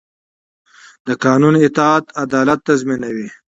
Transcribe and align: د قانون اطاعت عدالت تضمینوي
د 1.07 1.09
قانون 1.23 1.53
اطاعت 1.67 2.05
عدالت 2.23 2.59
تضمینوي 2.67 3.27